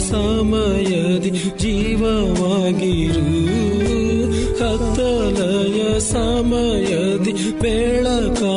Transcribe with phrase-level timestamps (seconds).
[0.00, 3.24] ಸಮಯದಿ ಜೀವವಾಗಿರು.
[4.58, 8.49] ಕತ್ತಲೆಯ ಸಮಯದಿ ಬೆಳಕಾಗಿರು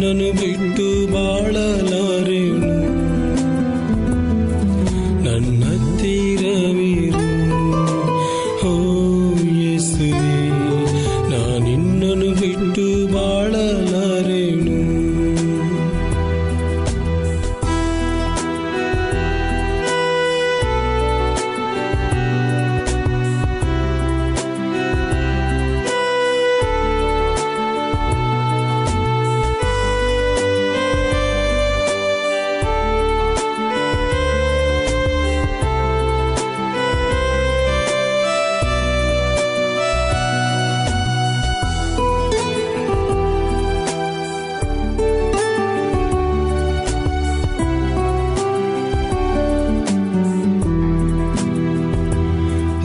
[0.00, 0.89] ನಾನಿನ್ನನು ಬಿಟ್ಟು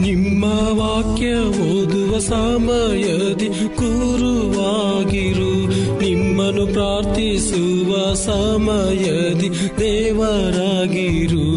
[0.01, 0.45] ನಿಮ್ಮ
[0.79, 1.35] ವಾಕ್ಯ
[1.71, 5.67] ಓದುವ ಸಮಯದಿ ಕುರುವಾಗಿರು.
[5.99, 11.47] ನಿಮ್ಮನ್ನು ಪ್ರಾರ್ಥಿಸುವ ಸಮಯದಿ ದೇವರಾಗಿರು.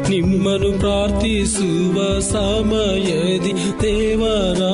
[0.09, 4.68] ನಿಮ್ಮನ್ನು ಪ್ರಾರ್ಥಿಸುವ ಸಮಯದಿ ದೇವರ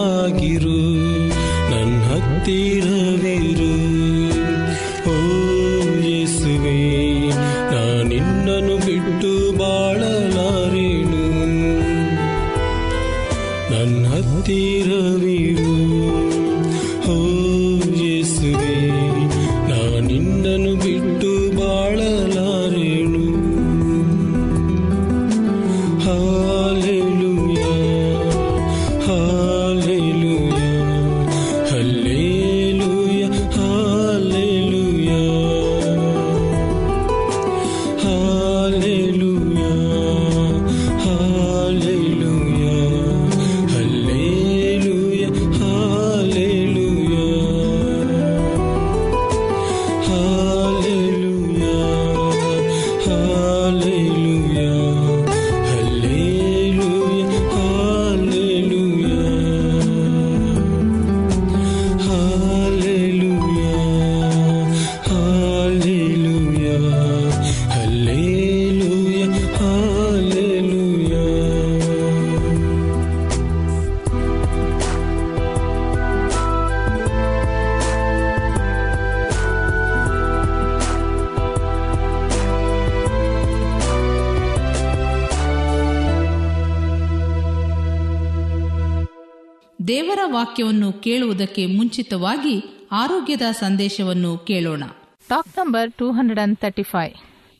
[89.87, 94.83] ದೇವರ ವಾಕ್ಯವನ್ನು ಕೇಳುವುದಕ್ಕೆ ಮುಂಚಿತವಾಗಿ ಆರೋಗ್ಯದ ಸಂದೇಶವನ್ನು ಕೇಳೋಣ.
[95.29, 97.13] Talk number two hundred and thirty five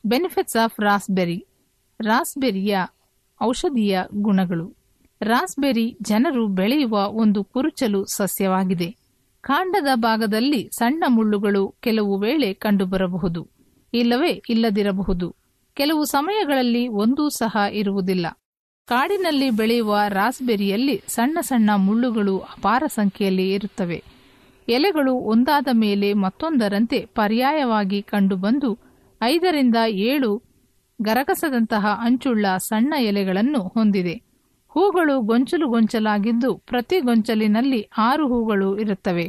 [0.06, 1.46] benefits of raspberry
[2.00, 2.78] ರಾಸ್ಬೆರಿಯ
[3.42, 4.76] ಔಷಧೀಯ ಗುಣಗಳು.
[5.20, 8.96] ರಾಸ್ಬೆರಿ ಜನರು ಬೆಳೆಯುವ ಒಂದು ಕುರುಚಲು ಸಸ್ಯವಾಗಿದೆ.
[9.40, 13.50] ಕಾಂಡದ ಭಾಗದಲ್ಲಿ ಸಣ್ಣ ಮುಳ್ಳುಗಳು ಕೆಲವು ವೇಳೆ ಕಂಡುಬರಬಹುದು.
[13.94, 15.36] ಇಲ್ಲವೇ ಇಲ್ಲದಿರಬಹುದು.
[15.74, 18.26] ಕೆಲವು ಸಮಯಗಳಲ್ಲಿ ಒಂದೂ ಸಹ ಇರುವುದಿಲ್ಲ.
[18.88, 24.04] ಕಾಡಿನಲ್ಲಿ ಬೆಳೆಯುವ ರಾಸ್ಬೆರಿಯಲ್ಲಿ ಸಣ್ಣ ಸಣ್ಣ ಮುಳ್ಳುಗಳು ಅಪಾರ ಸಂಖ್ಯೆಯಲ್ಲಿ ಇರುತ್ತವೆ.
[24.68, 28.78] ಎಲೆಗಳು ಒಂದಾದ ಮೇಲೆ ಮತ್ತೊಂದರಂತೆ ಪರ್ಯಾಯವಾಗಿ ಕಂಡುಬಂದು
[29.22, 30.42] ಐದರಿಂದ ಏಳು
[31.02, 34.14] ಗರಗಸದಂತಹ ಅಂಚುಳ್ಳ ಸಣ್ಣ ಎಲೆಗಳನ್ನು ಹೊಂದಿದೆ.
[34.68, 39.26] ಹೂಗಳು ಗೊಂಚಲು ಗೊಂಚಲಾಗಿದ್ದು ಪ್ರತಿ ಗೊಂಚಲಿನಲ್ಲಿ ಆರು ಹೂಗಳು ಇರುತ್ತವೆ.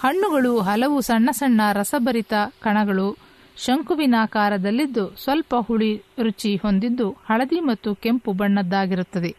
[0.00, 3.16] ಹಣ್ಣುಗಳು ಹಲವು ಸಣ್ಣ ಸಣ್ಣ ರಸಭರಿತ ಕಣಗಳು
[3.56, 9.36] ಶಂಕುವಿನಾಕಾರದಲ್ಲಿದ್ದು ಸ್ವಲ್ಪ ಹುಳಿ ರುಚಿ ಹೊಂದಿದ್ದು ಹಳದಿ ಮತ್ತು ಕೆಂಪು ಬಣ್ಣದ್ದಾಗಿರುತ್ತದೆ.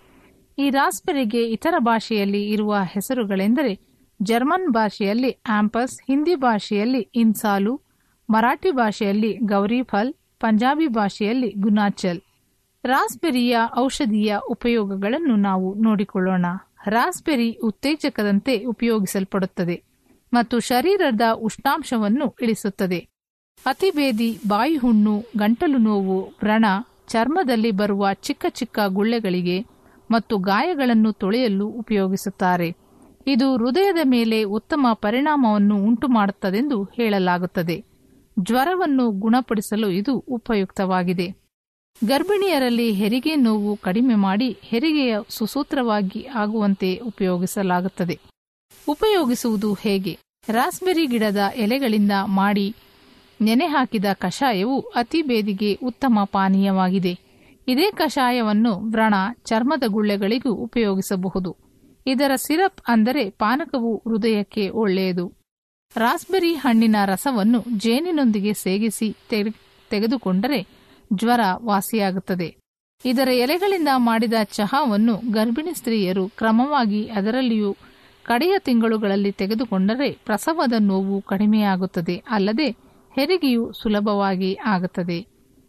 [0.59, 7.81] ಈ ರಾಸ್ಬೆರಿಗೆ ಇತರ ಭಾಷೆಯಲ್ಲಿ ಇರುವ ಹೆಸರುಗಳೆಂದರೆ ಜರ್ಮನ್ ಭಾಷೆಯಲ್ಲಿ ಆಂಪಸ್, ಹಿಂದಿ ಭಾಷೆಯಲ್ಲಿ ಇನ್ಸಾಲು,
[8.29, 12.21] ಮರಾಠಿ ಭಾಷೆಯಲ್ಲಿ ಗೌರಿಫಲ್, ಪಂಜಾಬಿ ಭಾಷೆಯಲ್ಲಿ ಗುನಾಚಲ್
[12.83, 16.45] ರಾಸ್ಬೆರಿಯ ಔಷಧೀಯ ಉಪಯೋಗಗಳನ್ನು ನಾವು ನೋಡಿಕೊಳ್ಳೋಣ.
[16.85, 19.83] ರಾಸ್ಬೆರಿ ಉತ್ತೇಜಕದಂತೆ ಉಪಯೋಗಿಸಲ್ಪಡುತ್ತದೆ
[20.33, 23.12] ಮತ್ತು ಶರೀರದ ಉಷ್ಣಾಂಶವನ್ನು ಇಳಿಸುತ್ತದೆ.
[23.65, 26.65] ಅತಿಬೇದಿ ಬಾಯಿ ಹುಣ್ಣು ಗಂಟಲು ನೋವು ವ್ರಣ
[27.07, 29.57] ಚರ್ಮದಲ್ಲಿ ಬರುವ ಚಿಕ್ಕ ಚಿಕ್ಕ ಗುಳ್ಳೆಗಳಿಗೆ
[30.11, 32.69] ಮತ್ತು ಗಾಯಗಳನ್ನು ತೊಳೆಯಲು ಉಪಯೋಗಿಸುತ್ತಾರೆ.
[33.27, 37.77] ಇದು ಹೃದಯದ ಮೇಲೆ ಉತ್ತಮ ಪರಿಣಾಮವನ್ನು ಉಂಟು ಮಾಡುತ್ತದೆಂದು ಹೇಳಲಾಗುತ್ತದೆ.
[38.39, 41.27] ಜ್ವರವನ್ನು ಗುಣಪಡಿಸಲು ಇದು ಉಪಯುಕ್ತವಾಗಿದೆ.
[42.05, 48.15] ಗರ್ಭಿಣಿಯರಲ್ಲಿ ಹೆರಿಗೆ ನೋವು ಕಡಿಮೆ ಮಾಡಿ ಹೆರಿಗೆಯ ಸುಸೂತ್ರವಾಗಿ ಆಗುವಂತೆ ಉಪಯೋಗಿಸಲಾಗುತ್ತದೆ.
[48.87, 50.13] ಉಪಯೋಗಿಸುವುದು ಹೇಗೆ?
[50.49, 52.67] ರಾಸ್ಬೆರಿ ಗಿಡದ ಎಲೆಗಳಿಂದ ಮಾಡಿ
[53.41, 57.17] ನೆನೆ ಹಾಕಿದ ಕಷಾಯವು ಅತಿ ಬೇದಿಗೆ ಉತ್ತಮ ಪಾನೀಯವಾಗಿದೆ.
[57.67, 59.13] ಇದೇ ಕಷಾಯವನ್ನು ವ್ರಣ,
[59.45, 61.57] ಚರ್ಮದ ಗುಳ್ಳೆಗಳಿಗೂ ಉಪಯೋಗಿಸಬಹುದು.
[62.07, 65.33] ಇದರ ಸಿರಪ್ ಅಂದರೆ ಪಾನಕವು ಹೃದಯಕ್ಕೆ ಒಳ್ಳೆಯದು.
[65.95, 69.55] ರಾಸ್ಬೆರಿ ಹಣ್ಣಿನ ರಸವನ್ನು ಜೇನಿನೊಂದಿಗೆ ಸೇಗಿಸಿ ತೆಗೆ-
[69.89, 70.67] ತೆಗೆದುಕೊಂಡರೆ
[71.13, 72.55] ಜ್ವರ ವಾಸಿಯಾಗುತ್ತದೆ.
[73.05, 77.75] ಇದರ ಎಲೆಗಳಿಂದ ಮಾಡಿದ ಚಹಾವನ್ನು ಗರ್ಭಿಣಿ ಸ್ತ್ರೀಯರು ಕ್ರಮವಾಗಿ ಅದರಲ್ಲಿಯೂ
[78.23, 82.23] ಕಡೆಯ ತಿಂಗಳುಗಳಲ್ಲಿ ತೆಗೆದುಕೊಂಡರೆ ಪ್ರಸವದ ನೋವು ಕಡಿಮೆಯಾಗುತ್ತದೆ.
[82.29, 82.82] ಅಲ್ಲದೆ
[83.15, 85.27] ಹೆರಿಗೆಯು ಸುಲಭವಾಗಿ ಆಗುತ್ತದೆ.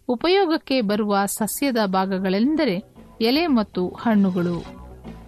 [0.09, 4.65] ಉಪಯೋಗಕ್ಕೆ ಬರುವ ಸಸ್ಯದ ಭಾಗಗಳೆಂದರೆ ಎಲೆ ಮತ್ತು ಹಣ್ಣುಗಳು.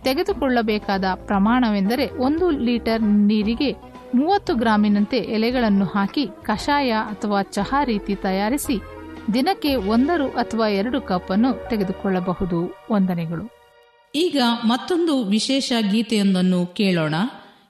[0.04, 3.72] ತೆಗೆದುಕೊಳ್ಳಬೇಕಾದ ಪ್ರಮಾಣವೆಂದರೆ ಒಂದು ಲೀಟರ್ ನೀರಿಗೆ
[4.14, 8.80] ಮೂವತ್ತು ಗ್ರಾಮಿನಂತೆ ಎಲೆಗಳನ್ನು ಹಾಕಿ ಕಷಾಯ ಅಥವಾ ಚಹಾ ರೀತಿ ತಯಾರಿಸಿ
[9.34, 12.76] ದಿನಕ್ಕೆ ಒಂದರು ಅಥವಾ ಎರಡು ಕಪ್ ಅನ್ನು ತೆಗೆದುಕೊಳ್ಳಬಹುದು.
[12.92, 13.50] ವಂದನೆಗಳು.
[14.14, 17.14] ಈಗ ಮತ್ತೊಂದು ವಿಶೇಷ ಗೀತೆಯೊಂದನ್ನು ಕೇಳೋಣ.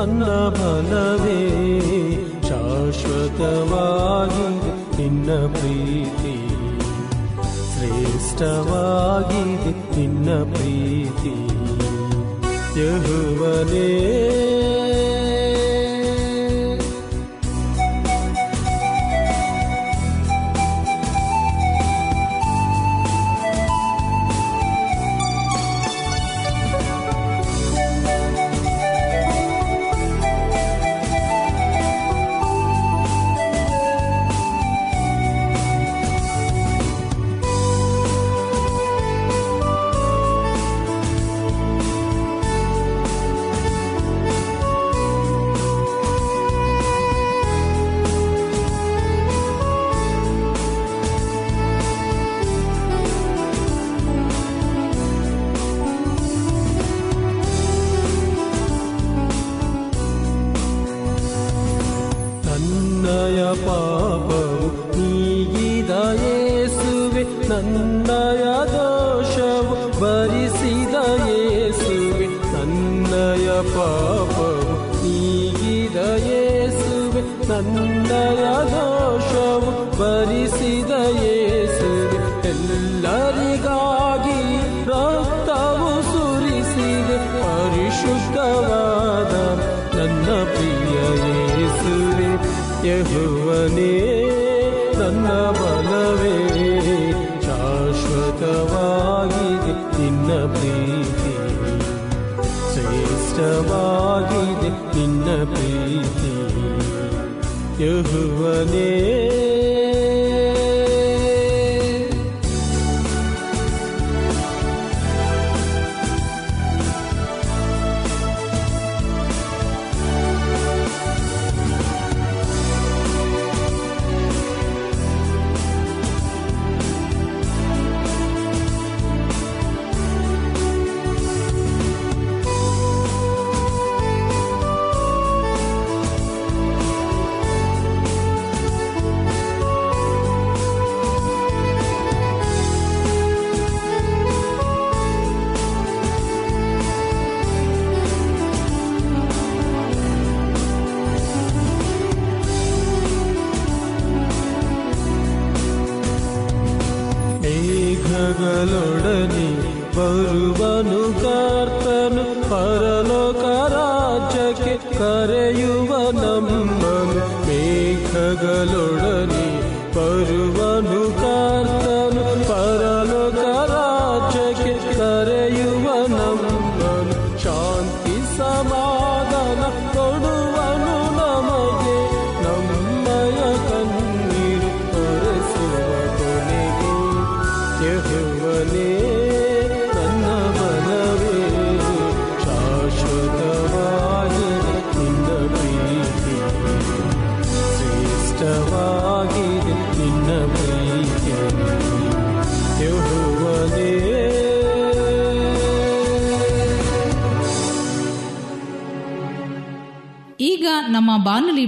[0.00, 1.40] ನನ್ನ ಬಲವೇ
[2.42, 3.16] ಶಾಶ್ವತವಾಗಿ
[5.02, 6.48] ನಿನ್ನ ಪ್ರೀತಿ.
[7.72, 8.40] ಶ್ರೇಷ್ಠವಾಗಿದೆ
[10.00, 11.34] ನಿನ್ನ ಪ್ರೀತಿ.
[12.80, 14.19] ಯಹುವನೇ
[67.62, 70.94] ನನ್ನಯ ದೋಷವು ಭರಿಸಿದ
[71.28, 75.96] ಯೇಸುವೆ, ತನ್ನಯ ಪಾಪವು ನೀಗಿದ
[76.28, 80.90] ಯೇಸುವೆ, ತನ್ನಯ ದೋಷವು ಭರಿಸಿದ
[81.24, 84.40] ಯೇಸುವೆ, ಎಲ್ಲರಿಗಾಗಿ
[84.86, 89.34] ರಕ್ತವು ಸುರಿಸಿದೆ, ಪರಿಶುದ್ಧವಾದ
[89.98, 92.30] ನನ್ನ ಪ್ರಿಯ ಯೇಸುವೆ,
[92.88, 94.09] ಯಹುವನೇ.
[108.02, 108.89] ಯಹುವನೇ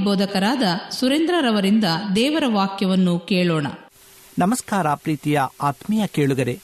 [0.05, 1.85] ಬೋಧಕರಾದ ಸುರೇಂದ್ರರವರಿಂದ
[2.17, 3.67] ದೇವರ ವಾಕ್ಯವನ್ನು ಕೇಳೋಣ.
[4.39, 6.61] ನಮಸ್ಕಾರ ಪ್ರೀತಿಯ ಆತ್ಮೀಯ ಕೇಳುಗರೆ.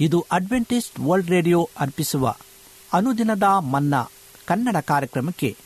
[0.00, 2.34] ಇದು ಅಡ್ವೆಂಟಿಸ್ಟ್ ವರ್ಲ್ಡ್ ರೇಡಿಯೋ ಅರ್ಪಿಸುವ
[2.92, 4.10] ಅನುದಿನದ ಮನ್ನಾ
[4.46, 5.56] ಕನ್ನಡ ಕಾರ್ಯಕ್ರಮಕ್ಕೆ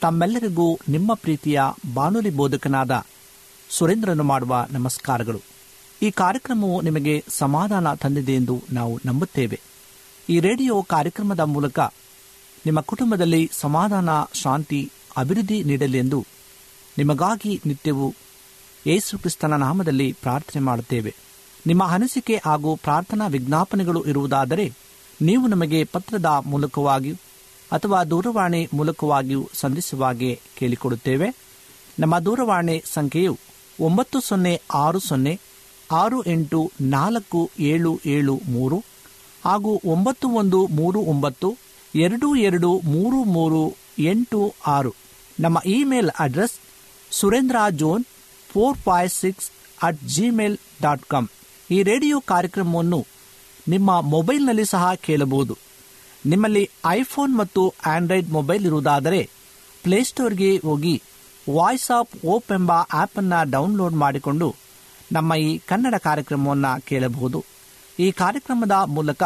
[0.00, 1.60] ತಮ್ಮೆಲ್ಲರಿಗೂ ನಿಮ್ಮ ಪ್ರೀತಿಯ
[1.94, 3.04] ಬಾನುಲಿ ಬೋಧಕನಾದ
[3.70, 5.40] ಸುರೇಂದ್ರನು ಮಾಡುವ ನಮಸ್ಕಾರಗಳು.
[6.02, 9.60] ಈ ಕಾರ್ಯಕ್ರಮವು ನಿಮಗೆ ಸಮಾಧಾನ ತಂದಿದೆ ಎಂದು ನಾವು ನಂಬುತ್ತೇವೆ.
[10.28, 11.78] ಈ ರೇಡಿಯೋ ಕಾರ್ಯಕ್ರಮದ ಮೂಲಕ
[12.66, 15.98] ನಿಮ್ಮ ಕುಟುಂಬದಲ್ಲಿ ಸಮಾಧಾನ, ಶಾಂತಿ, ಅಭಿವೃದ್ಧಿ ನೀಡಲಿ
[16.98, 18.14] ನಿಮಗಾಗಿ ನಿತ್ಯವೂ
[18.86, 21.14] ಯೇಸು ಕ್ರಿಸ್ತನ ನಾಮದಲ್ಲಿ ಪ್ರಾರ್ಥನೆ ಮಾಡುತ್ತೇವೆ.
[21.66, 24.72] ನಿಮ್ಮ ಅನಿಸಿಕೆ ಹಾಗೂ ಪ್ರಾರ್ಥನಾ ವಿಜ್ಞಾಪನೆಗಳು ಇರುವುದಾದರೆ
[25.22, 27.14] ನೀವು ನಮಗೆ ಪತ್ರದ ಮೂಲಕವಾಗಿಯೂ
[27.72, 31.34] ಅಥವಾ ದೂರವಾಣಿ ಮೂಲಕವಾಗಿಯೂ ಸಂಧಿಸುವಾಗೆ ಕೇಳಿಕೊಡುತ್ತೇವೆ.
[31.98, 33.38] ನಮ್ಮ ದೂರವಾಣಿ ಸಂಖ್ಯೆಯು
[33.80, 35.40] ಒಂಬತ್ತು ಸೊನ್ನೆ ಆರು ಸೊನ್ನೆ
[35.92, 38.84] ಆರು ಎಂಟು ನಾಲ್ಕು ಏಳು ಏಳು ಮೂರು
[39.44, 41.56] ಹಾಗೂ ಒಂಬತ್ತು ಒಂದು ಮೂರು ಒಂಬತ್ತು
[41.94, 44.94] ಎರಡು ಎರಡು ಮೂರು ಮೂರು ಎಂಟು ಆರು.
[45.40, 46.52] ನಮ್ಮ email address
[47.18, 48.04] Surendra zone
[48.50, 49.46] four five six
[49.82, 51.28] at Gmail dot com
[51.70, 53.00] ಈ ರೇಡಿಯೋ ಕಾರ್ಯಕ್ರಮವನ್ನು
[53.68, 55.54] ನಿಮ್ಮ ಮೊಬೈಲ್ನಲ್ಲಿ ಸಹ ಕೇಳಬಹುದು.
[56.26, 59.20] ನಿಮ್ಮಲ್ಲಿ ಐಫೋನ್ ಮತ್ತು ಆಂಡ್ರಾಯ್ಡ್ ಮೊಬೈಲ್ ಇರುವುದಾದರೆ
[59.84, 60.94] ಪ್ಲೇಸ್ಟೋರ್ಗೆ ಹೋಗಿ
[61.46, 64.48] ವಾಯ್ಸ್ ಆಫ್ ಓಪ್ ಎಂಬ ಆ್ಯಪನ್ನು ಡೌನ್ಲೋಡ್ ಮಾಡಿಕೊಂಡು
[65.12, 67.44] ನಮ್ಮ ಈ ಕನ್ನಡ ಕಾರ್ಯಕ್ರಮವನ್ನು ಕೇಳಬಹುದು.
[67.98, 69.22] ಈ ಕಾರ್ಯಕ್ರಮದ ಮೂಲಕ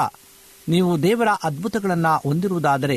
[0.69, 2.97] ನೀವು ದೇವರ ಅದ್ಭುತಗಳನ್ನು ಹೊಂದಿರುವುದಾದರೆ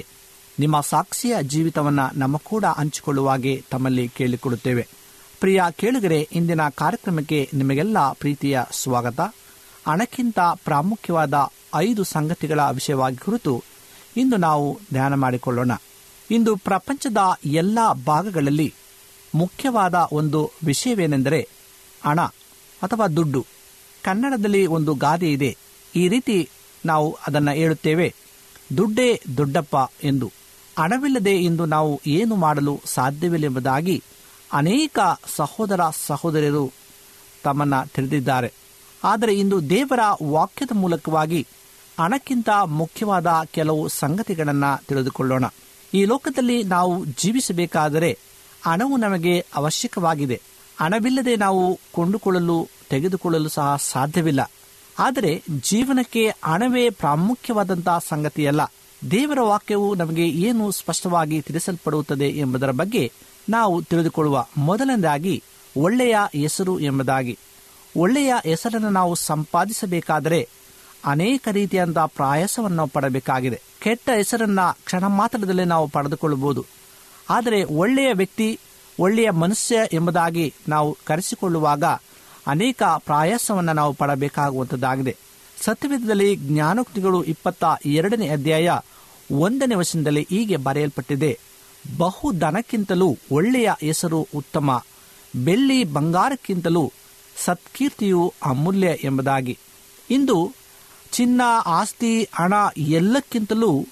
[0.60, 4.88] ನಿಮ್ಮ ಸಾಕ್ಷಿಯ ಜೀವಿತವನ್ನ ನಮ್ಮ ಕೂಡ ಹಂಚಿಕೊಳ್ಳುವಾಗೆ ತಮ್ಮಲ್ಲಿ ಕೇಳಿಕೊಡುತ್ತೇವೆ.
[5.40, 9.20] ಪ್ರಿಯ ಕೇಳುಗರೆ, ಇಂದಿನ ಕಾರ್ಯಕ್ರಮಕ್ಕೆ ನಿಮಗೆಲ್ಲ ಪ್ರೀತಿಯ ಸ್ವಾಗತ.
[9.88, 11.34] ಹಣಕ್ಕಿಂತ ಪ್ರಾಮುಖ್ಯವಾದ
[11.76, 13.64] ಐದು ಸಂಗತಿಗಳ ವಿಷಯವಾಗಿ ಕುರಿತು
[14.18, 15.72] ಇಂದು ನಾವು ಧ್ಯಾನ ಮಾಡಿಕೊಳ್ಳೋಣ.
[16.32, 18.74] ಇಂದು ಪ್ರಪಂಚದ ಎಲ್ಲ ಭಾಗಗಳಲ್ಲಿ
[19.36, 21.50] ಮುಖ್ಯವಾದ ಒಂದು ವಿಷಯವೇನೆಂದರೆ
[22.06, 22.22] ಹಣ
[22.84, 23.46] ಅಥವಾ ದುಡ್ಡು.
[24.04, 25.58] ಕನ್ನಡದಲ್ಲಿ ಒಂದು ಗಾದೆ ಇದೆ.
[25.96, 26.50] ಈ ರೀತಿ
[26.86, 28.14] ನಾವು ಅದನ್ನು ಹೇಳುತ್ತೇವೆ.
[28.78, 30.39] ದುಡ್ಡೇ ದೊಡ್ಡಪ್ಪ ಎಂದು.
[30.80, 34.04] ಹಣವಿಲ್ಲದೆ ಇಂದು ನಾವು ಏನು ಮಾಡಲು ಸಾಧ್ಯವಿಲ್ಲ ಎಂಬುದಾಗಿ
[34.54, 35.00] ಅನೇಕ
[35.36, 36.72] ಸಹೋದರ ಸಹೋದರಿಯರು
[37.44, 38.54] ತಮ್ಮನ್ನ ತಿಳಿದಿದ್ದಾರೆ.
[39.04, 41.48] ಆದರೆ ಇಂದು ದೇವರ ವಾಕ್ಯದ ಮೂಲಕವಾಗಿ
[42.00, 45.46] ಹಣಕ್ಕಿಂತ ಮುಖ್ಯವಾದ ಕೆಲವು ಸಂಗತಿಗಳನ್ನು ತಿಳಿದುಕೊಳ್ಳೋಣ.
[45.94, 48.20] ಈ ಲೋಕದಲ್ಲಿ ನಾವು ಜೀವಿಸಬೇಕಾದರೆ
[48.66, 50.42] ಹಣವು ನಮಗೆ ಅವಶ್ಯಕವಾಗಿದೆ.
[50.80, 54.52] ಹಣವಿಲ್ಲದೆ ನಾವು ಕೊಂಡುಕೊಳ್ಳಲು, ತೆಗೆದುಕೊಳ್ಳಲು ಸಹ ಸಾಧ್ಯವಿಲ್ಲ.
[55.00, 58.62] ಆದರೆ ಜೀವನಕ್ಕೆ ಹಣವೇ ಪ್ರಾಮುಖ್ಯವಾದಂತಹ ಸಂಗತಿಯಲ್ಲ.
[59.12, 63.12] ದೇವರ ವಾಕ್ಯವು ನಮಗೆ ಏನು ಸ್ಪಷ್ಟವಾಗಿ ತಿಳಿಸಲ್ಪಡುತ್ತದೆ ಎಂಬುದರ ಬಗ್ಗೆ
[63.50, 65.44] ನಾವು ತಿಳಿದುಕೊಳ್ಳುವ ಮೊದಲನೇದಾಗಿ
[65.78, 67.40] ಒಳ್ಳೆಯ ಹೆಸರು ಎಂಬುದಾಗಿ.
[67.98, 70.50] ಒಳ್ಳೆಯ ಹೆಸರನ್ನು ನಾವು ಸಂಪಾದಿಸಬೇಕಾದರೆ
[71.06, 73.62] ಅನೇಕ ರೀತಿಯಾದ ಪ್ರಯಾಸವನ್ನು ಪಡಬೇಕಾಗಿದೆ.
[73.82, 76.66] ಕೆಟ್ಟ ಹೆಸರನ್ನ ಕ್ಷಣ ಮಾತ್ರದಲ್ಲಿ ನಾವು ಪಡೆದುಕೊಳ್ಳಬಹುದು.
[77.30, 78.60] ಆದರೆ ಒಳ್ಳೆಯ ವ್ಯಕ್ತಿ,
[79.00, 81.84] ಒಳ್ಳೆಯ ಮನುಷ್ಯ ಎಂಬುದಾಗಿ ನಾವು ಕರೆಸಿಕೊಳ್ಳುವಾಗ
[82.48, 85.18] ಅನೇಕ ಪ್ರಯಾಸವನ್ನು ನಾವು ಪಡಬೇಕಾಗುವಂಥದ್ದಾಗಿದೆ
[85.62, 88.72] ಸತ್ಯವೇದದಲ್ಲಿ ಜ್ಞಾನೋಕ್ತಿಗಳು ಇಪ್ಪತ್ತ ಎರಡನೇ ಅಧ್ಯಾಯ
[89.32, 91.40] ಒಂದನೇ ವಚನದಲ್ಲಿ ಹೀಗೆ ಬರೆಯಲ್ಪಟ್ಟಿದೆ
[91.98, 94.84] ಬಹು ದನಕ್ಕಿಂತಲೂ ಒಳ್ಳೆಯ ಹೆಸರು ಉತ್ತಮ,
[95.36, 96.92] ಬೆಳ್ಳಿ ಬಂಗಾರಕ್ಕಿಂತಲೂ
[97.46, 99.58] ಸತ್ಕೀರ್ತಿಯು ಅಮೂಲ್ಯ ಎಂಬುದಾಗಿ.
[100.10, 100.52] ಇಂದು
[101.12, 103.86] ಚಿನ್ನ, ಆಸ್ತಿ, ಹಣ ಎಲ್ಲಕ್ಕಿಂತಲೂ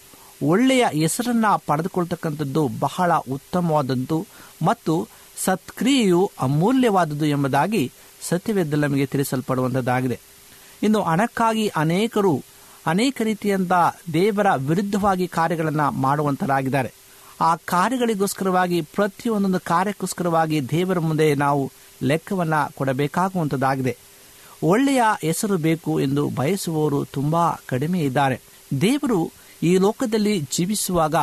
[0.43, 4.27] ಒಳ್ಳೆಯ ಹೆಸರನ್ನ ಪಡೆದುಕೊಳ್ತಕ್ಕಂಥದ್ದು ಬಹಳ ಉತ್ತಮವಾದದ್ದು
[4.65, 7.91] ಮತ್ತು ಸತ್ಕ್ರಿಯೆಯು ಅಮೂಲ್ಯವಾದದ್ದು ಎಂಬುದಾಗಿ
[8.29, 10.19] ಸತ್ಯವೇದದಲ್ಲಿ ನಮಗೆ ತಿಳಿಸಲ್ಪಡುವಂಥದ್ದಾಗಿದೆ
[10.83, 12.43] ಇನ್ನು ಹಣಕ್ಕಾಗಿ ಅನೇಕರು,
[12.85, 13.71] ಅನೇಕ ರೀತಿಯಂತ
[14.13, 16.93] ದೇವರ ವಿರುದ್ಧವಾಗಿ ಕಾರ್ಯಗಳನ್ನು ಮಾಡುವಂತರಾಗಿದ್ದಾರೆ.
[17.41, 21.71] ಆ ಕಾರ್ಯಗಳಿಗೋಸ್ಕರವಾಗಿ, ಪ್ರತಿಯೊಂದೊಂದು ಕಾರ್ಯಕ್ಕೋಸ್ಕರವಾಗಿ ದೇವರ ಮುಂದೆ ನಾವು
[22.03, 23.97] ಲೆಕ್ಕವನ್ನ ಕೊಡಬೇಕಾಗುವಂಥದ್ದಾಗಿದೆ
[24.63, 28.41] ಒಳ್ಳೆಯ ಹೆಸರು ಬೇಕು ಎಂದು ಬಯಸುವವರು ತುಂಬಾ ಕಡಿಮೆ ಇದ್ದಾರೆ.
[28.81, 29.31] ದೇವರು
[29.63, 31.15] ಈ ಲೋಕದಲ್ಲಿ ಜೀವಿಸುವಾಗ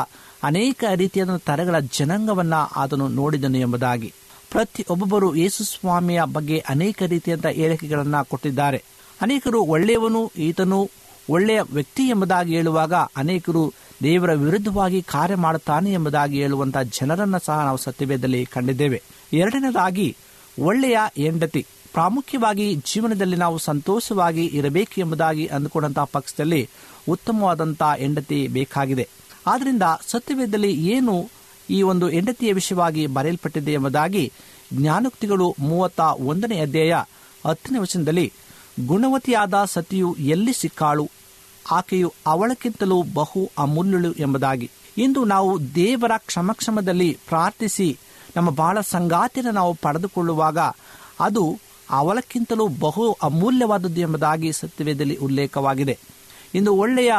[0.43, 4.13] ಅನೇಕ ರೀತಿಯಾದ ತರಗಳ ಜನಾಂಗವನ್ನ ಅದನ್ನು ನೋಡಿದನು ಎಂಬುದಾಗಿ.
[4.51, 8.85] ಪ್ರತಿ ಒಬ್ಬೊಬ್ಬರು ಯೇಸು ಸ್ವಾಮಿಯ ಬಗ್ಗೆ ಅನೇಕ ರೀತಿಯಂತ ಹೇಳಿಕೆಗಳನ್ನ ಕೊಟ್ಟಿದ್ದಾರೆ.
[9.21, 10.91] ಅನೇಕರು ಒಳ್ಳೆಯವನು, ಈತನು
[11.31, 13.73] ಒಳ್ಳೆಯ ವ್ಯಕ್ತಿ ಎಂಬುದಾಗಿ ಹೇಳುವಾಗ ಅನೇಕರು
[14.03, 19.03] ದೇವರ ವಿರುದ್ಧವಾಗಿ ಕಾರ್ಯ ಮಾಡುತ್ತಾನೆ ಎಂಬುದಾಗಿ ಹೇಳುವಂತಹ ಜನರನ್ನು ಸಹ ನಾವು ಸತ್ಯವೇದದಲ್ಲಿ ಕಂಡಿದ್ದೇವೆ.
[19.33, 20.17] ಎರಡನೇದಾಗಿ,
[20.63, 26.69] ಒಳ್ಳೆಯ ಹೆಂಡತಿ ಪ್ರಾಮುಖ್ಯವಾಗಿ ಜೀವನದಲ್ಲಿ ನಾವು ಸಂತೋಷವಾಗಿ ಇರಬೇಕು ಎಂಬುದಾಗಿ ಅಂದುಕೊಂಡಂತಹ ಪಕ್ಷದಲ್ಲಿ
[27.09, 29.09] ಉತ್ತಮವಾದಂತಹ ಹೆಂಡತಿ ಬೇಕಾಗಿದೆ.
[29.47, 31.31] ಆದ್ದರಿಂದ ಸತ್ಯವೇದದಲ್ಲಿ ಏನು
[31.71, 34.33] ಈ ಒಂದು ಹೆಂಡತಿಯ ವಿಷಯವಾಗಿ ಬರೆಯಲ್ಪಟ್ಟಿದೆ ಎಂಬುದಾಗಿ
[34.73, 36.95] ಜ್ಞಾನೋಕ್ತಿಗಳು ಮೂವತ್ತ ಒಂದನೇ ಅಧ್ಯಾಯ
[37.47, 38.33] ಹತ್ತನೇ ವಚನದಲ್ಲಿ
[38.81, 41.11] ಗುಣವತಿಯಾದ ಸತಿಯು ಎಲ್ಲಿ ಸಿಕ್ಕಾಳು?
[41.71, 44.71] ಆಕೆಯು ಅವಳಕ್ಕಿಂತಲೂ ಬಹು ಅಮೂಲ್ಯಳು ಎಂಬುದಾಗಿ.
[44.99, 47.99] ಇಂದು ನಾವು ದೇವರ ಕ್ಷಮಕ್ಷಮದಲ್ಲಿ ಪ್ರಾರ್ಥಿಸಿ,
[48.37, 50.59] ನಮ್ಮ ಬಾಳ ಸಂಗಾತಿಯನ್ನು ನಾವು ಪಡೆದುಕೊಳ್ಳುವಾಗ
[51.21, 51.59] ಅದು
[51.91, 55.99] ಅವಳಕ್ಕಿಂತಲೂ ಬಹು ಅಮೂಲ್ಯವಾದದ್ದು ಎಂಬುದಾಗಿ ಸತ್ಯವೇದದಲ್ಲಿ ಉಲ್ಲೇಖವಾಗಿದೆ.
[56.55, 57.13] ಇಂದು ಒಳ್ಳೆಯ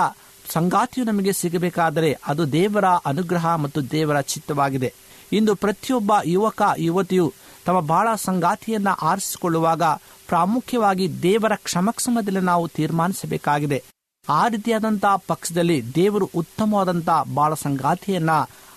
[0.52, 4.94] ಸಂಗಾತಿಯು ನಮಗೆ ಸಿಗಬೇಕಾದರೆ ಅದು ದೇವರ ಅನುಗ್ರಹ ಮತ್ತು ದೇವರ ಚಿತ್ತವಾಗಿದೆ.
[5.34, 7.34] ಇಂದು ಪ್ರತಿಯೊಬ್ಬ ಯುವಕ, ಯುವತಿಯು
[7.66, 9.82] ತಮ್ಮ ಬಾಳ ಸಂಗಾತಿಯನ್ನ ಆರಿಸಿಕೊಳ್ಳುವಾಗ
[10.28, 13.84] ಪ್ರಾಮುಖ್ಯವಾಗಿ ದೇವರ ಕ್ಷಮಕ್ಷಮದಲ್ಲಿ ನಾವು ತೀರ್ಮಾನಿಸಬೇಕಾಗಿದೆ.
[14.30, 18.32] ಆ ರೀತಿಯಾದಂತಹ ಪಕ್ಷದಲ್ಲಿ ದೇವರು ಉತ್ತಮವಾದಂತಹ ಬಾಳ ಸಂಗಾತಿಯನ್ನ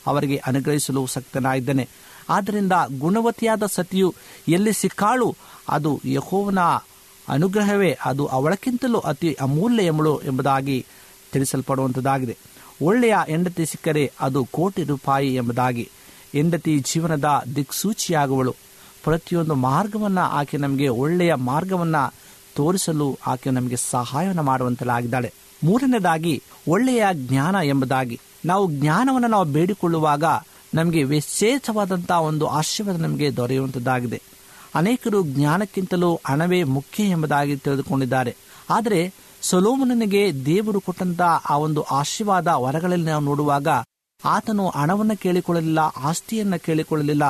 [0.06, 1.88] ಅವರಿಗೆ ಅನುಗ್ರಹಿಸಲು ಸಕ್ತನಾಗಿದ್ದಾನೆ.
[2.28, 4.14] ಆದ್ದರಿಂದ ಗುಣವತಿಯಾದ ಸತಿಯು
[4.48, 5.36] ಎಲ್ಲಿ ಸಿಕ್ಕಾಳು,
[5.68, 6.58] ಅದು ಯಹೋವನ
[7.28, 10.86] ಅನುಗ್ರಹವೇ, ಅದು ಅವಳಕ್ಕಿಂತಲೂ ಅತಿ ಅಮೂಲ್ಯ ಎಂಬಳು ಎಂಬುದಾಗಿ
[11.32, 12.36] ತಿಳಿಸಲ್ಪಡುವಂಥದ್ದಾಗಿದೆ
[12.82, 15.90] ಒಳ್ಳೆಯ ಹೆಂಡತಿ ಸಿಕ್ಕರೆ ಅದು ಕೋಟಿ ರೂಪಾಯಿ ಎಂಬುದಾಗಿ.
[16.32, 17.24] ಹೆಂಡತಿ ಜೀವನದ
[17.56, 18.54] ದಿಕ್ಸೂಚಿಯಾಗುವಳು.
[19.08, 22.14] ಪ್ರತಿಯೊಂದು ಮಾರ್ಗವನ್ನು ಆಕೆ ನಮಗೆ ಒಳ್ಳೆಯ ಮಾರ್ಗವನ್ನು
[22.56, 25.32] ತೋರಿಸಲು ಆಕೆ ನಮಗೆ ಸಹಾಯವನ್ನು ಮಾಡುವಂತಲಾಗಿದ್ದಾಳೆ.
[25.64, 28.20] ಮೂರನೇದಾಗಿ, ಒಳ್ಳೆಯ ಜ್ಞಾನ ಎಂಬುದಾಗಿ.
[28.44, 30.24] ನಾವು ಜ್ಞಾನವನ್ನು ನಾವು ಬೇಡಿಕೊಳ್ಳುವಾಗ
[30.74, 34.22] ನಮಗೆ ವಿಶೇಷವಾದಂತಹ ಒಂದು ಆಶೀರ್ವಾದ ನಮಗೆ ದೊರೆಯುವಂಥದ್ದಾಗಿದೆ
[34.74, 38.36] ಅನೇಕರು ಜ್ಞಾನಕ್ಕಿಂತಲೂ ಹಣವೇ ಮುಖ್ಯ ಎಂಬುದಾಗಿ ತಿಳಿದುಕೊಂಡಿದ್ದಾರೆ.
[38.70, 43.68] ಆದರೆ ಸೊಲೋಮನಿಗೆ ದೇವರು ಕೊಟ್ಟಂತಹ ಆ ಒಂದು ಆಶೀರ್ವಾದ ವರಗಳಲ್ಲಿ ನಾವು ನೋಡುವಾಗ,
[44.24, 47.24] ಆತನು ಹಣವನ್ನು ಕೇಳಿಕೊಳ್ಳಲಿಲ್ಲ, ಆಸ್ತಿಯನ್ನ ಕೇಳಿಕೊಳ್ಳಲಿಲ್ಲ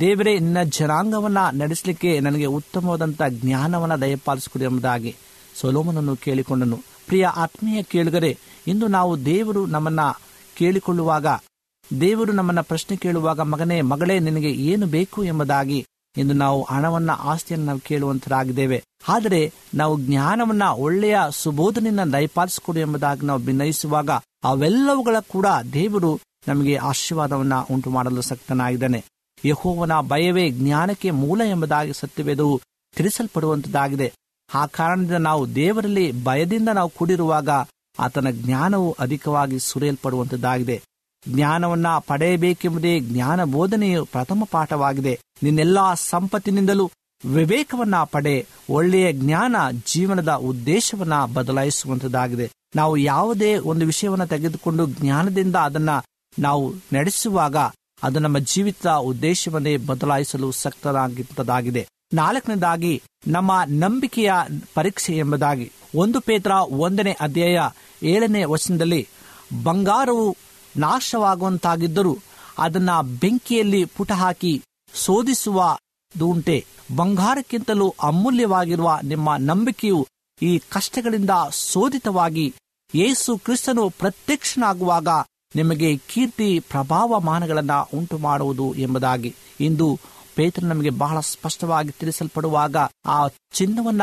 [0.00, 5.16] ದೇವರೇ, ನಿನ್ನ ಜನಾಂಗವನ್ನ ನಡೆಸಲಿಕ್ಕೆ ನನಗೆ ಉತ್ತಮವಾದಂತ ಜ್ಞಾನವನ್ನ ದಯಪಾಲಿಸಿಕೊಡಿ ಎಂಬುದಾಗಿ
[5.60, 6.78] ಸೊಲೋಮನನ್ನು ಕೇಳಿಕೊಂಡನು.
[7.06, 10.00] ಪ್ರಿಯ ಆತ್ಮೀಯ ಕೇಳುಗರೆ, ಇಂದು ನಾವು ದೇವರು ನಮ್ಮನ್ನ
[10.56, 11.26] ಕೇಳಿಕೊಳ್ಳುವಾಗ,
[12.00, 17.78] ದೇವರು ನಮ್ಮನ್ನ ಪ್ರಶ್ನೆ ಕೇಳುವಾಗ, ಮಗನೇ, ಮಗಳೇ, ನಿನಗೆ ಏನು ಬೇಕು ಎಂಬುದಾಗಿ ಇಂದು ನಾವು ಹಣವನ್ನ, ಆಸ್ತಿಯನ್ನು ನಾವು
[17.78, 18.84] ಕೇಳುವಂತರಾಗಿದ್ದೇವೆ.
[19.08, 24.10] ಆದರೆ ನಾವು ಜ್ಞಾನವನ್ನ, ಒಳ್ಳೆಯ ಸುಬೋಧನೆಯನ್ನ ದಯಪಾಲಿಸಿಕೊಡು ಎಂಬುದಾಗಿ ನಾವು ಭಿನ್ನಯಿಸುವಾಗ
[24.44, 29.04] ಅವೆಲ್ಲವುಗಳ ಕೂಡ ದೇವರು ನಮಗೆ ಆಶೀರ್ವಾದವನ್ನ ಉಂಟು ಮಾಡಲು ಸಕ್ತನಾಗಿದ್ದಾನೆ.
[29.44, 32.60] ಯಹೋವನ ಭಯವೇ ಜ್ಞಾನಕ್ಕೆ ಮೂಲ ಎಂಬುದಾಗಿ ಸತ್ಯವೇದವು
[32.96, 34.12] ತಿಳಿಸಲ್ಪಡುವಂತದ್ದಾಗಿದೆ.
[34.54, 37.48] ಆ ಕಾರಣದಿಂದ ನಾವು ದೇವರಲ್ಲಿ ಭಯದಿಂದ ನಾವು ಕೂಡಿರುವಾಗ
[37.98, 40.82] ಆತನ ಜ್ಞಾನವು ಅಧಿಕವಾಗಿ ಸುರಿಯಲ್ಪಡುವಂತದ್ದಾಗಿದೆ.
[41.28, 45.20] ಜ್ಞಾನವನ್ನ ಪಡೆಯಬೇಕೆಂಬುದೇ ಜ್ಞಾನ ಬೋಧನೆಯು ಪ್ರಥಮ ಪಾಠವಾಗಿದೆ.
[45.42, 46.90] ನಿನ್ನೆಲ್ಲಾ ಸಂಪತ್ತಿನಿಂದಲೂ
[47.24, 52.50] ವಿವೇಕವನ್ನ ಪಡೆ ಒಳ್ಳೆಯ ಜ್ಞಾನ ಜೀವನದ ಉದ್ದೇಶವನ್ನ ಬದಲಾಯಿಸುವಂತದ್ದಾಗಿದೆ.
[52.76, 55.90] ನಾವು ಯಾವುದೇ ಒಂದು ವಿಷಯವನ್ನ ತೆಗೆದುಕೊಂಡು ಜ್ಞಾನದಿಂದ ಅದನ್ನ
[56.38, 57.56] ನಾವು ನಡೆಸುವಾಗ
[58.02, 64.32] ಅದು ನಮ್ಮ ಜೀವಿತ ಉದ್ದೇಶವನ್ನೇ ಬದಲಾಯಿಸಲು ಸಕ್ತರಾಗಿದ್ದದಾಗಿದೆ ನಾಲ್ಕನೇದಾಗಿ, ನಮ್ಮ ನಂಬಿಕೆಯ
[64.74, 65.72] ಪರೀಕ್ಷೆ ಎಂಬುದಾಗಿ.
[65.94, 67.60] ಒಂದು ಪೇತ್ರ ಒಂದನೇ ಅಧ್ಯಾಯ
[68.02, 69.08] ಏಳನೇ ವಚನದಲ್ಲಿ,
[69.64, 70.36] ಬಂಗಾರವು
[70.76, 72.18] ನಾಶವಾಗುವಂತಾಗಿದ್ದರೂ
[72.58, 74.62] ಅದನ್ನ ಬೆಂಕಿಯಲ್ಲಿ ಪುಟ ಹಾಕಿ
[75.04, 75.76] ಶೋಧಿಸುವ
[76.18, 76.64] ದೂಂಟೆ.
[76.96, 80.08] ಬಂಗಾರಕ್ಕಿಂತಲೂ ಅಮೂಲ್ಯವಾಗಿರುವ ನಿಮ್ಮ ನಂಬಿಕೆಯು
[80.42, 81.30] ಈ ಕಷ್ಟಗಳಿಂದ
[81.72, 82.54] ಶೋಧಿತವಾಗಿ
[82.94, 85.08] ಯೇಸು ಕ್ರಿಸ್ತನು ಪ್ರತ್ಯಕ್ಷನಾಗುವಾಗ
[85.56, 89.34] ನಿಮಗೆ ಕೀರ್ತಿ ಪ್ರಭಾವ ಮಾನಗಳನ್ನು ಉಂಟು ಮಾಡುವುದು ಎಂಬುದಾಗಿ.
[89.60, 90.00] ಇಂದು
[90.34, 94.02] ಪೇತ್ರ ನಮಗೆ ಬಹಳ ಸ್ಪಷ್ಟವಾಗಿ ತಿಳಿಸಲ್ಪಡುವಾಗ ಆ ಚಿನ್ನವನ್ನ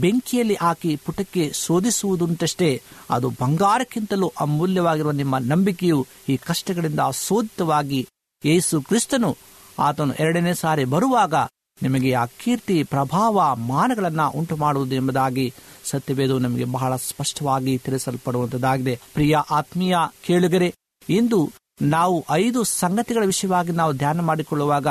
[0.00, 8.08] ಬೆಂಕಿಯಲ್ಲಿ ಹಾಕಿ ಪುಟಕ್ಕೆ ಶೋಧಿಸುವುದುಂಟಷ್ಟೇ ಅದು ಬಂಗಾರಕ್ಕಿಂತಲೂ ಅಮೂಲ್ಯವಾಗಿರುವ ನಿಮ್ಮ ನಂಬಿಕೆಯು ಈ ಕಷ್ಟಗಳಿಂದ ಶೋಧಿತವಾಗಿ
[8.44, 9.36] ಯೇಸು ಕ್ರಿಸ್ತನು
[9.78, 11.34] ಆತನು ಎರಡನೇ ಸಾರಿ ಬರುವಾಗ
[11.82, 19.00] ನಿಮಗೆ ಆ ಕೀರ್ತಿ, ಪ್ರಭಾವ, ಮಾನಗಳನ್ನ ಉಂಟು ಮಾಡುವುದು ಎಂಬುದಾಗಿ ಸತ್ಯವೇದು ನಮಗೆ ಬಹಳ ಸ್ಪಷ್ಟವಾಗಿ ತಿಳಿಸಲ್ಪಡುವಂತದ್ದಾಗಿದೆ.
[19.14, 20.74] ಪ್ರಿಯ ಆತ್ಮೀಯ ಕೇಳುಗರೆ,
[21.08, 24.86] ಇಂದು ನಾವು ಐದು ಸಂಗತಿಗಳ ವಿಷಯವಾಗಿ ನಾವು ಧ್ಯಾನ ಮಾಡಿಕೊಳ್ಳುವಾಗ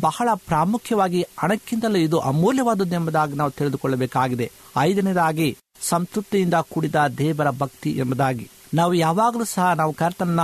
[0.00, 4.50] ಬಹಳ ಪ್ರಾಮುಖ್ಯವಾಗಿ ಹಣಕ್ಕಿಂತಲೂ ಇದು ಅಮೂಲ್ಯವಾದದ್ದು ಎಂಬುದಾಗಿ ನಾವು ತಿಳಿದುಕೊಳ್ಳಬೇಕಾಗಿದೆ.
[4.78, 8.50] ಐದನೇದಾಗಿ, ಸಂತೃಪ್ತಿಯಿಂದ ಕೂಡಿದ ದೇವರ ಭಕ್ತಿ ಎಂಬುದಾಗಿ.
[8.74, 10.40] ನಾವು ಯಾವಾಗಲೂ ಸಹ ನಾವು ಕರ್ತನ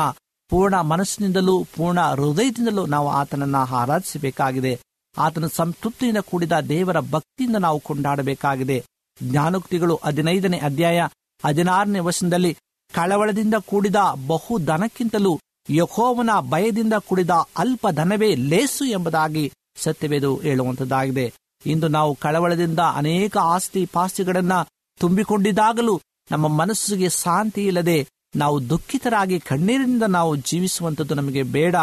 [0.49, 4.81] ಪೂರ್ಣ ಮನಸ್ಸಿನಿಂದಲೂ, ಪೂರ್ಣ ಹೃದಯದಿಂದಲೂ ನಾವು ಆತನನ್ನ ಆರಾಧಿಸಬೇಕಾಗಿದೆ.
[5.19, 8.85] ಆತನ ಸಂತೃಪ್ತಿಯಿಂದ ಕೂಡಿದ ದೇವರ ಭಕ್ತಿಯಿಂದ ನಾವು ಕೊಂಡಾಡಬೇಕಾಗಿದೆ.
[9.23, 11.09] ಜ್ಞಾನೋಕ್ತಿಗಳು ಹದಿನೈದನೇ ಅಧ್ಯಾಯ
[11.45, 12.57] ಹದಿನಾರನೇ ವರ್ಷದಲ್ಲಿ
[12.95, 13.97] ಕಳವಳದಿಂದ ಕೂಡಿದ
[14.27, 21.33] ಬಹು ದನಕ್ಕಿಂತಲೂ ಯಹೋವನ ಭಯದಿಂದ ಕೂಡಿದ ಅಲ್ಪ ಧನವೇ ಲೇಸು ಎಂಬುದಾಗಿ ಸತ್ಯವೇದು ಹೇಳುವಂತದ್ದಾಗಿದೆ
[21.67, 24.53] ಇಂದು ನಾವು ಕಳವಳದಿಂದ ಅನೇಕ ಆಸ್ತಿ ಪಾಸ್ತಿಗಳನ್ನ
[25.01, 26.01] ತುಂಬಿಕೊಂಡಿದ್ದಾಗಲೂ
[26.31, 31.77] ನಮ್ಮ ಮನಸ್ಸಿಗೆ ಶಾಂತಿ ಇಲ್ಲದೆ ನಾವು ದುಃಖಿತರಾಗಿ ಕಣ್ಣೀರಿನಿಂದ ನಾವು ಜೀವಿಸುವಂಥದ್ದು ನಮಗೆ ಬೇಡ.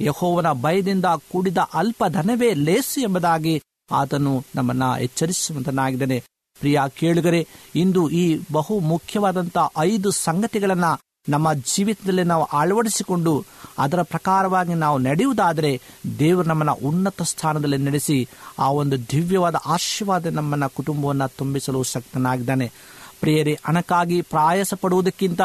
[0.00, 6.22] ಯಹೋವನ ಭಯದಿಂದ ಕೂಡಿದ ಅಲ್ಪ ಧನವೇ ಲೇಸು ಎಂಬುದಾಗಿ ಆತನು ನಮ್ಮನ್ನ ಎಚ್ಚರಿಸುವಂತನಾಗಿದ್ದಾನೆ.
[6.58, 10.84] ಪ್ರಿಯ ಕೇಳುಗರೆ, ಇಂದು ಈ ಬಹು ಮುಖ್ಯವಾದಂತ ಐದು ಸಂಗತಿಗಳನ್ನ
[11.28, 13.44] ನಮ್ಮ ಜೀವಿತದಲ್ಲಿ ನಾವು ಅಳವಡಿಸಿಕೊಂಡು
[13.78, 15.80] ಅದರ ಪ್ರಕಾರವಾಗಿ ನಾವು ನಡೆಯುವುದಾದರೆ
[16.18, 22.72] ದೇವರು ನಮ್ಮನ್ನ ಉನ್ನತ ಸ್ಥಾನದಲ್ಲಿ ನಡೆಸಿ ಆ ಒಂದು ದಿವ್ಯವಾದ ಆಶೀರ್ವಾದ ನಮ್ಮನ್ನ ಕುಟುಂಬವನ್ನ ತುಂಬಿಸಲು ಶಕ್ತನಾಗಿದ್ದಾನೆ.
[23.20, 25.40] ಪ್ರಿಯರೇ, ಹಣಕ್ಕಾಗಿ ಪ್ರಯಾಸ ಪಡುವುದಕ್ಕಿಂತ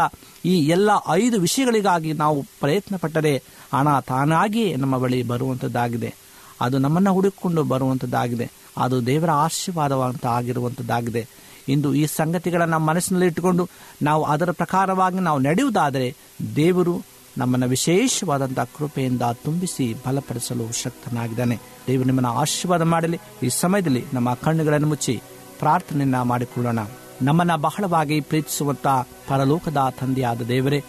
[0.46, 3.44] ಈ ಎಲ್ಲ ಐದು ವಿಷಯಗಳಿಗಾಗಿ ನಾವು ಪ್ರಯತ್ನ ಪಟ್ಟರೆ
[3.76, 6.16] ಹಣ ತಾನಾಗಿಯೇ ನಮ್ಮ ಬಳಿ ಬರುವಂಥದ್ದಾಗಿದೆ
[6.62, 11.28] ಅದು ನಮ್ಮನ್ನು ಹುಡುಕಿಕೊಂಡು ಬರುವಂಥದ್ದಾಗಿದೆ ಅದು ದೇವರ ಆಶೀರ್ವಾದವಂತ ಆಗಿರುವಂಥದ್ದಾಗಿದೆ
[11.68, 13.70] ಇಂದು ಈ ಸಂಗತಿಗಳನ್ನು ಮನಸ್ಸಿನಲ್ಲಿ ಇಟ್ಟುಕೊಂಡು
[14.02, 16.16] ನಾವು ಅದರ ಪ್ರಕಾರವಾಗಿ ನಾವು ನಡೆಯುವುದಾದರೆ
[16.56, 17.02] ದೇವರು
[17.38, 21.60] ನಮ್ಮನ್ನು ವಿಶೇಷವಾದಂಥ ಕೃಪೆಯಿಂದ ತುಂಬಿಸಿ ಬಲಪಡಿಸಲು ಶಕ್ತನಾಗಿದ್ದಾನೆ.
[21.88, 23.20] ದೇವರು ನಿಮ್ಮನ್ನು ಆಶೀರ್ವಾದ ಮಾಡಲಿ.
[23.44, 25.22] ಈ ಸಮಯದಲ್ಲಿ ನಮ್ಮ ಕಣ್ಣುಗಳನ್ನು ಮುಚ್ಚಿ
[25.60, 26.80] ಪ್ರಾರ್ಥನೆಯನ್ನ ಮಾಡಿಕೊಳ್ಳೋಣ.
[27.22, 28.88] ನಮ್ಮನ್ನ ಬಹಳವಾಗಿ ಪ್ರೀತಿಸುವಂತ
[29.28, 30.84] ಪರಲೋಕದ ತಂದೆಯಾದ ದೇವರೇ,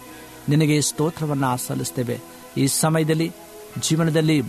[0.49, 2.36] ನಿನಗೆ ಸ್ತೋತ್ರವನ್ನ ಸಲ್ಲಿಸ್ತೇವೆ.
[2.57, 3.31] ಈ ಸಮಯದಲ್ಲಿ
[3.81, 4.41] ಜೀವನದಲ್ಲಿ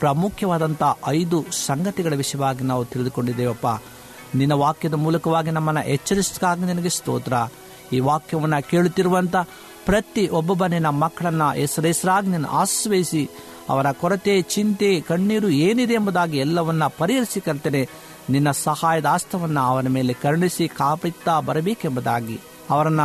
[0.00, 3.66] ಪ್ರಾಮುಖ್ಯವಾದಂಥ ಐದು ಸಂಗತಿಗಳ ವಿಷಯವಾಗಿ ನಾವು ತಿಳಿದುಕೊಂಡಿದ್ದೇವಪ್ಪ.
[4.34, 7.32] ನಿನ್ನ ವಾಕ್ಯದ ಮೂಲಕವಾಗಿ ನಮ್ಮನ್ನು ಎಚ್ಚರಿಸಿದಾಗ ನಿನಗೆ ಸ್ತೋತ್ರ.
[7.92, 9.36] ಈ ವಾಕ್ಯವನ್ನು ಕೇಳುತ್ತಿರುವಂತ
[9.86, 13.30] ಪ್ರತಿ ಒಬ್ಬೊಬ್ಬ ನಿನ್ನ ಮಕ್ಕಳನ್ನ ಹೆಸರೆಸರಾಗಿ ನಿನ್ನ ಆಶ್ರಯಿಸಿ
[13.68, 17.88] ಅವರ ಕೊರತೆ, ಚಿಂತೆ, ಕಣ್ಣೀರು ಏನಿದೆ ಎಂಬುದಾಗಿ ಎಲ್ಲವನ್ನ ಪರಿಹರಿಸಿ ಕರ್ತೇನೆ
[18.30, 23.00] ನಿನ್ನ ಸಹಾಯದ ಆಸ್ತವನ್ನ ಅವನ ಮೇಲೆ ಕರುಣಿಸಿ ಕಾಪಾಡುತ್ತಾ ಬರಬೇಕೆಂಬುದಾಗಿ, ಅವರನ್ನ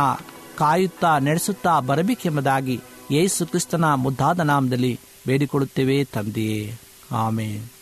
[0.58, 2.80] ಕಾಯುತ್ತಾ ನಡೆಸುತ್ತಾ ಬರಬೇಕೆಂಬುದಾಗಿ
[3.12, 6.74] ಯೇಸು ಕ್ರಿಸ್ತನ ಮುದ್ದಾದ ನಾಮದಲ್ಲಿ ಬೇಡಿಕೊಳ್ಳುತ್ತೇವೆ ತಂದೆಯೇ.
[7.12, 7.81] ಆಮೇನ್.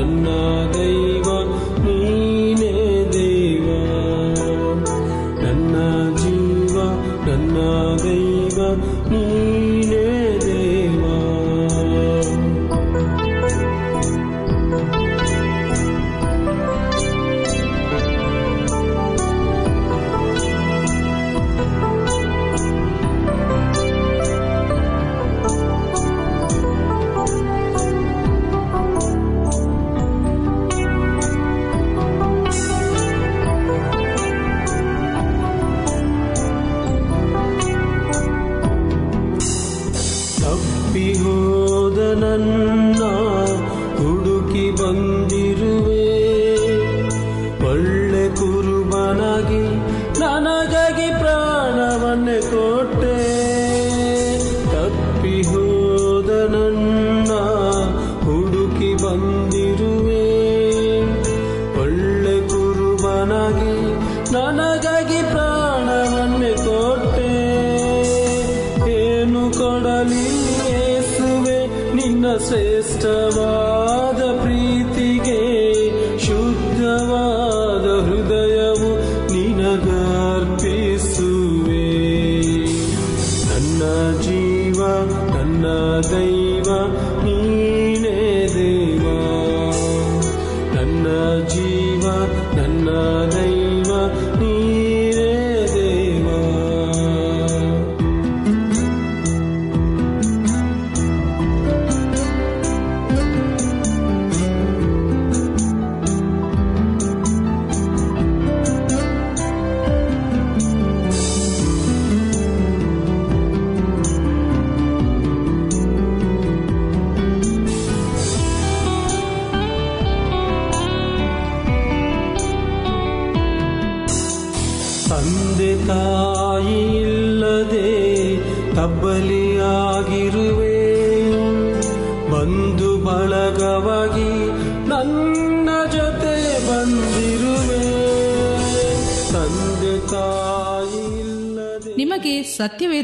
[0.00, 0.28] ನನ್ನ
[0.74, 1.09] ದೈವ